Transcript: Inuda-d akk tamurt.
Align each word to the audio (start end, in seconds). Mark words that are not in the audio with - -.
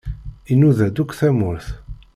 Inuda-d 0.51 0.97
akk 1.01 1.11
tamurt. 1.19 1.67